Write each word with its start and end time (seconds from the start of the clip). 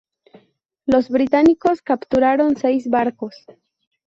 Los 0.87 1.09
británicos 1.11 1.83
capturaron 1.83 2.55
seis 2.57 2.89
barcos. 2.89 3.35